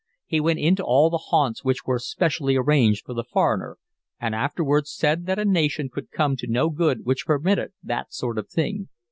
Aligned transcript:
He 0.25 0.39
went 0.39 0.57
into 0.57 0.81
all 0.83 1.11
the 1.11 1.25
haunts 1.29 1.63
which 1.63 1.85
were 1.85 1.99
specially 1.99 2.55
arranged 2.55 3.05
for 3.05 3.13
the 3.13 3.23
foreigner, 3.23 3.77
and 4.19 4.33
afterwards 4.33 4.91
said 4.91 5.27
that 5.27 5.37
a 5.37 5.45
nation 5.45 5.89
could 5.89 6.09
come 6.09 6.35
to 6.37 6.47
no 6.47 6.71
good 6.71 7.05
which 7.05 7.27
permitted 7.27 7.73
that 7.83 8.11
sort 8.11 8.39
of 8.39 8.49
thing. 8.49 8.89